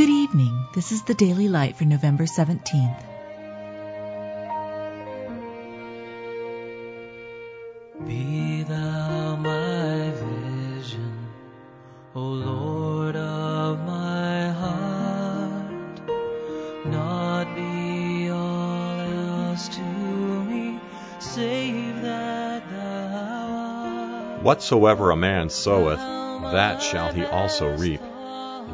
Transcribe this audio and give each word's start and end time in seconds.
Good 0.00 0.08
evening. 0.08 0.66
This 0.74 0.92
is 0.92 1.02
the 1.02 1.12
Daily 1.12 1.46
Light 1.48 1.76
for 1.76 1.84
November 1.84 2.24
17th. 2.24 3.02
Be 8.06 8.62
thou 8.62 9.36
my 9.36 10.10
vision, 10.22 11.28
O 12.14 12.22
Lord 12.22 13.14
of 13.14 13.80
my 13.80 14.48
heart, 14.48 16.00
not 16.86 17.54
be 17.54 18.30
all 18.30 19.00
else 19.00 19.68
to 19.68 19.82
me, 19.82 20.80
save 21.18 22.00
that 22.00 22.70
thou 22.70 24.36
art. 24.38 24.42
Whatsoever 24.44 25.10
a 25.10 25.16
man 25.16 25.50
soweth, 25.50 25.98
that 25.98 26.80
shall 26.80 27.12
he 27.12 27.26
also 27.26 27.76
reap. 27.76 28.00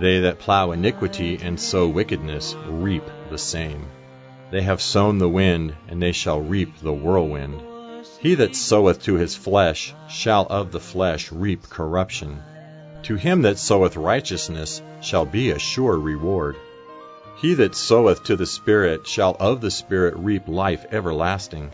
They 0.00 0.20
that 0.20 0.38
plow 0.38 0.72
iniquity 0.72 1.38
and 1.42 1.60
sow 1.60 1.86
wickedness 1.88 2.56
reap 2.68 3.04
the 3.30 3.38
same. 3.38 3.86
They 4.50 4.62
have 4.62 4.82
sown 4.82 5.18
the 5.18 5.28
wind, 5.28 5.74
and 5.88 6.02
they 6.02 6.12
shall 6.12 6.40
reap 6.40 6.78
the 6.78 6.92
whirlwind. 6.92 7.62
He 8.20 8.34
that 8.36 8.54
soweth 8.54 9.02
to 9.04 9.14
his 9.14 9.34
flesh 9.34 9.94
shall 10.08 10.46
of 10.48 10.72
the 10.72 10.80
flesh 10.80 11.32
reap 11.32 11.68
corruption. 11.68 12.40
To 13.04 13.16
him 13.16 13.42
that 13.42 13.58
soweth 13.58 13.96
righteousness 13.96 14.82
shall 15.00 15.24
be 15.24 15.50
a 15.50 15.58
sure 15.58 15.98
reward. 15.98 16.56
He 17.40 17.54
that 17.54 17.74
soweth 17.74 18.24
to 18.24 18.36
the 18.36 18.46
Spirit 18.46 19.06
shall 19.06 19.36
of 19.40 19.60
the 19.60 19.70
Spirit 19.70 20.14
reap 20.16 20.46
life 20.46 20.86
everlasting. 20.92 21.70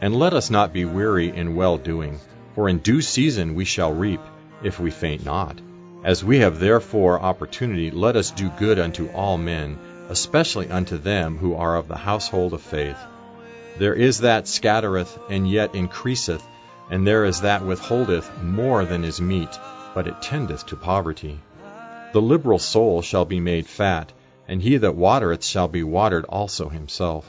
And 0.00 0.16
let 0.16 0.34
us 0.34 0.50
not 0.50 0.72
be 0.72 0.84
weary 0.84 1.28
in 1.28 1.54
well 1.54 1.78
doing, 1.78 2.18
for 2.54 2.68
in 2.68 2.78
due 2.78 3.00
season 3.00 3.54
we 3.54 3.64
shall 3.64 3.92
reap, 3.92 4.20
if 4.62 4.80
we 4.80 4.90
faint 4.90 5.24
not. 5.24 5.60
As 6.06 6.22
we 6.22 6.38
have 6.38 6.60
therefore 6.60 7.20
opportunity, 7.20 7.90
let 7.90 8.14
us 8.14 8.30
do 8.30 8.48
good 8.60 8.78
unto 8.78 9.08
all 9.08 9.36
men, 9.36 9.76
especially 10.08 10.70
unto 10.70 10.98
them 10.98 11.36
who 11.36 11.56
are 11.56 11.74
of 11.74 11.88
the 11.88 11.96
household 11.96 12.54
of 12.54 12.62
faith. 12.62 12.96
There 13.80 13.92
is 13.92 14.20
that 14.20 14.46
scattereth, 14.46 15.18
and 15.28 15.50
yet 15.50 15.74
increaseth, 15.74 16.46
and 16.92 17.04
there 17.04 17.24
is 17.24 17.40
that 17.40 17.66
withholdeth 17.66 18.30
more 18.40 18.84
than 18.84 19.02
is 19.02 19.20
meet, 19.20 19.58
but 19.96 20.06
it 20.06 20.22
tendeth 20.22 20.64
to 20.66 20.76
poverty. 20.76 21.40
The 22.12 22.22
liberal 22.22 22.60
soul 22.60 23.02
shall 23.02 23.24
be 23.24 23.40
made 23.40 23.66
fat, 23.66 24.12
and 24.46 24.62
he 24.62 24.76
that 24.76 24.94
watereth 24.94 25.44
shall 25.44 25.66
be 25.66 25.82
watered 25.82 26.24
also 26.26 26.68
himself. 26.68 27.28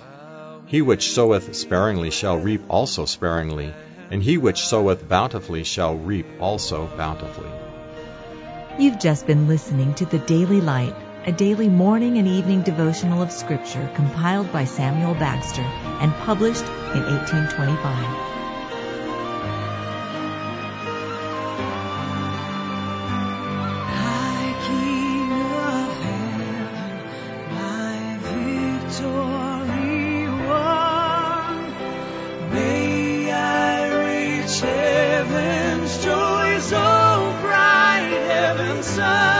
He 0.67 0.83
which 0.83 1.09
soweth 1.13 1.55
sparingly 1.55 2.11
shall 2.11 2.37
reap 2.37 2.61
also 2.69 3.05
sparingly, 3.05 3.73
and 4.11 4.21
he 4.21 4.37
which 4.37 4.59
soweth 4.59 5.09
bountifully 5.09 5.63
shall 5.63 5.95
reap 5.95 6.27
also 6.39 6.87
bountifully. 6.95 7.49
You've 8.79 8.99
just 8.99 9.25
been 9.25 9.47
listening 9.47 9.95
to 9.95 10.05
the 10.05 10.19
Daily 10.19 10.61
Light, 10.61 10.93
a 11.25 11.31
daily 11.31 11.67
morning 11.67 12.19
and 12.19 12.27
evening 12.27 12.61
devotional 12.61 13.23
of 13.23 13.31
Scripture 13.31 13.89
compiled 13.95 14.51
by 14.51 14.65
Samuel 14.65 15.15
Bagster 15.15 15.65
and 15.99 16.13
published 16.13 16.61
in 16.61 17.01
1825. 17.01 18.05
High 23.95 24.67
King 24.67 25.07
sun. 38.83 39.36